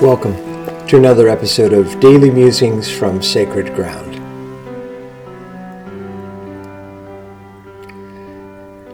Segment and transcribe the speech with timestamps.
[0.00, 0.36] Welcome
[0.86, 4.14] to another episode of Daily Musings from Sacred Ground.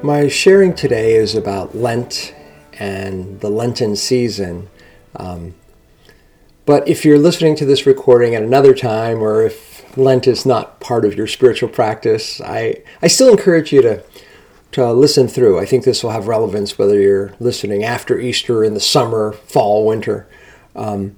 [0.02, 2.34] My sharing today is about Lent
[2.78, 4.70] and the Lenten season.
[5.16, 5.54] Um,
[6.64, 10.80] but if you're listening to this recording at another time, or if Lent is not
[10.80, 14.02] part of your spiritual practice, I, I still encourage you to,
[14.72, 15.58] to listen through.
[15.58, 19.84] I think this will have relevance whether you're listening after Easter in the summer, fall,
[19.86, 20.26] winter.
[20.74, 21.16] Um,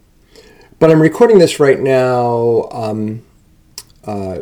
[0.79, 3.23] but I'm recording this right now um,
[4.05, 4.41] uh,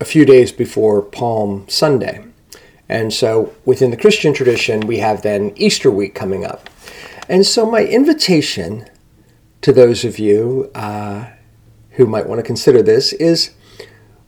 [0.00, 2.24] a few days before Palm Sunday.
[2.88, 6.68] And so within the Christian tradition, we have then Easter week coming up.
[7.28, 8.88] And so my invitation
[9.62, 11.30] to those of you uh,
[11.92, 13.52] who might want to consider this is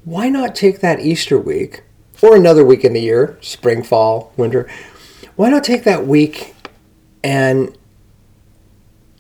[0.05, 1.83] why not take that Easter week
[2.23, 4.67] or another week in the year, spring, fall, winter,
[5.35, 6.55] why not take that week
[7.23, 7.77] and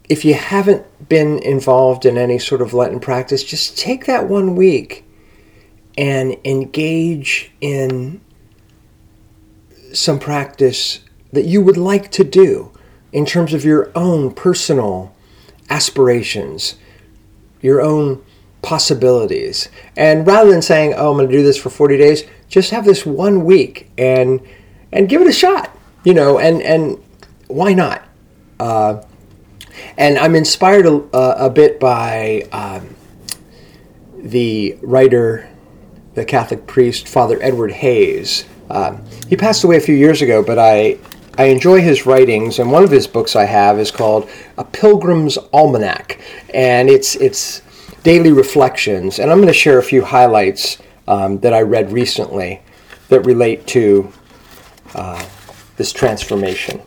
[0.08, 4.54] if you haven't been involved in any sort of Lenten practice, just take that one
[4.54, 5.04] week
[5.98, 8.20] and engage in
[9.92, 11.00] some practice
[11.32, 12.70] that you would like to do
[13.12, 15.14] in terms of your own personal
[15.70, 16.76] aspirations,
[17.60, 18.22] your own
[18.62, 19.68] possibilities.
[19.96, 22.84] And rather than saying, "Oh, I'm going to do this for 40 days," just have
[22.84, 24.40] this one week and
[24.92, 25.76] and give it a shot.
[26.04, 27.02] You know, and and
[27.48, 28.06] why not?
[28.60, 29.02] Uh,
[29.96, 32.94] and I'm inspired a, a bit by um,
[34.16, 35.48] the writer,
[36.14, 38.44] the Catholic priest, Father Edward Hays.
[38.70, 40.98] Um, he passed away a few years ago, but I,
[41.38, 45.38] I enjoy his writings, and one of his books I have is called A Pilgrim's
[45.52, 46.20] Almanac,
[46.52, 47.62] and it's, it's
[48.02, 49.18] daily reflections.
[49.18, 52.62] And I'm going to share a few highlights um, that I read recently
[53.08, 54.12] that relate to
[54.94, 55.24] uh,
[55.76, 56.82] this transformation.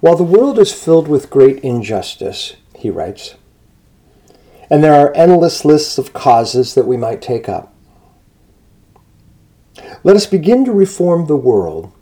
[0.00, 3.34] While the world is filled with great injustice, he writes,
[4.70, 7.74] and there are endless lists of causes that we might take up,
[10.04, 11.92] let us begin to reform the world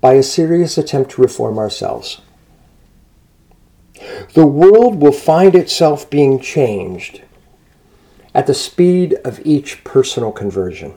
[0.00, 2.20] by a serious attempt to reform ourselves.
[4.34, 7.22] The world will find itself being changed
[8.34, 10.94] at the speed of each personal conversion.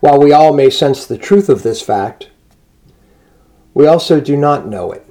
[0.00, 2.28] While we all may sense the truth of this fact,
[3.76, 5.06] we also do not know it.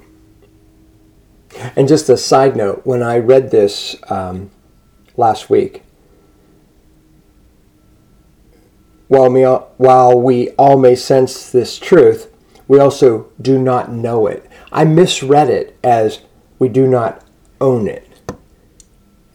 [1.75, 4.49] And just a side note, when I read this um,
[5.15, 5.83] last week,
[9.07, 12.33] while we, all, while we all may sense this truth,
[12.67, 14.49] we also do not know it.
[14.71, 16.21] I misread it as
[16.57, 17.23] we do not
[17.61, 18.09] own it.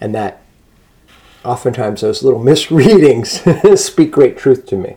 [0.01, 0.43] And that
[1.45, 3.41] oftentimes those little misreadings
[3.81, 4.97] speak great truth to me.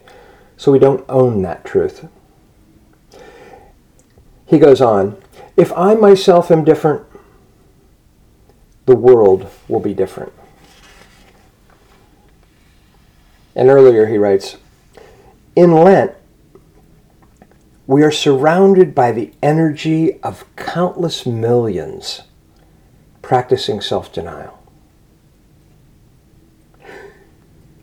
[0.57, 2.07] So we don't own that truth.
[4.53, 5.17] He goes on,
[5.57, 7.01] if I myself am different,
[8.85, 10.31] the world will be different.
[13.55, 14.57] And earlier he writes,
[15.55, 16.13] in Lent,
[17.87, 22.21] we are surrounded by the energy of countless millions
[23.23, 24.63] practicing self denial.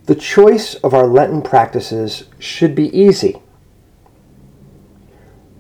[0.07, 3.43] The choice of our Lenten practices should be easy.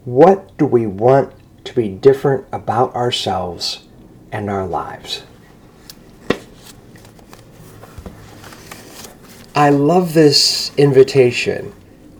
[0.04, 1.32] What do we want
[1.64, 3.86] to be different about ourselves
[4.32, 5.24] and our lives?
[9.54, 11.74] I love this invitation.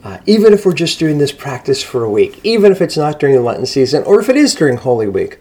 [0.05, 3.19] Uh, even if we're just doing this practice for a week, even if it's not
[3.19, 5.39] during the Lenten season, or if it is during Holy Week.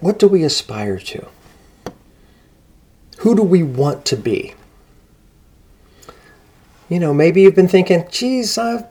[0.00, 1.28] What do we aspire to?
[3.18, 4.54] Who do we want to be?
[6.92, 8.84] You know, maybe you've been thinking, geez, I've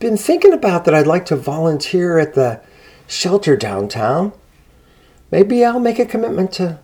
[0.00, 2.60] been thinking about that I'd like to volunteer at the
[3.06, 4.32] shelter downtown.
[5.30, 6.80] Maybe I'll make a commitment to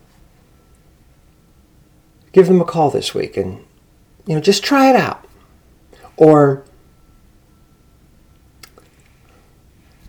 [2.30, 3.64] give them a call this week and,
[4.26, 5.26] you know, just try it out.
[6.16, 6.62] Or,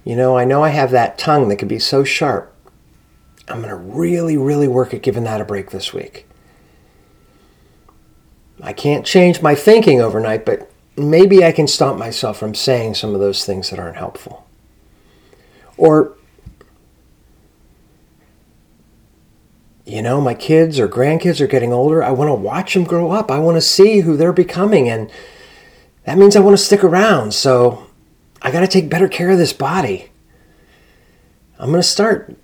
[0.04, 2.54] you know, I know I have that tongue that can be so sharp.
[3.48, 6.28] I'm going to really, really work at giving that a break this week.
[8.62, 13.14] I can't change my thinking overnight, but maybe I can stop myself from saying some
[13.14, 14.48] of those things that aren't helpful.
[15.78, 16.16] Or,
[19.86, 22.04] you know, my kids or grandkids are getting older.
[22.04, 23.32] I want to watch them grow up.
[23.32, 24.88] I want to see who they're becoming.
[24.88, 25.10] And
[26.06, 27.34] that means I want to stick around.
[27.34, 27.88] So
[28.42, 30.12] I got to take better care of this body.
[31.58, 32.36] I'm going to start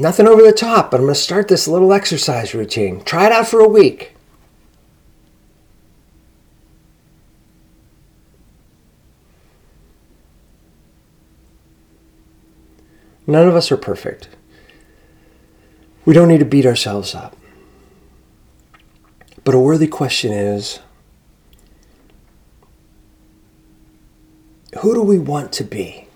[0.00, 3.04] Nothing over the top, but I'm going to start this little exercise routine.
[3.04, 4.14] Try it out for a week.
[13.30, 14.28] None of us are perfect.
[16.04, 17.36] We don't need to beat ourselves up.
[19.44, 20.80] But a worthy question is
[24.80, 26.08] who do we want to be?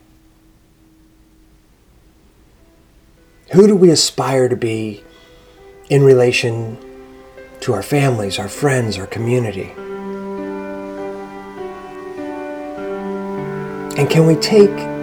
[3.53, 5.05] Who do we aspire to be
[5.89, 6.77] in relation
[7.61, 9.71] to our families, our friends, our community?
[13.97, 14.94] And can we take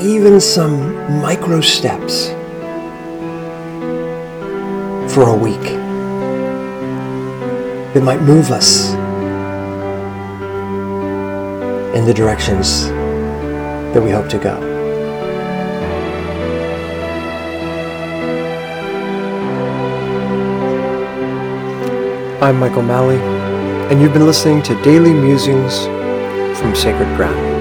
[0.00, 2.28] even some micro steps
[5.12, 5.60] for a week
[7.92, 8.92] that might move us
[11.96, 12.88] in the directions
[13.92, 14.56] that we hope to go.
[22.40, 23.16] I'm Michael Malley,
[23.90, 25.86] and you've been listening to Daily Musings
[26.60, 27.57] from Sacred Ground.